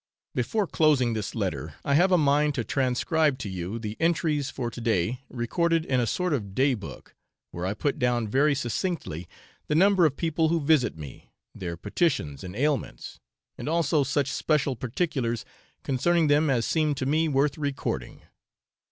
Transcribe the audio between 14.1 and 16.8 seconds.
special particulars concerning them as